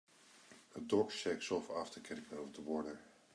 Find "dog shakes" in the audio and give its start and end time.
0.79-1.51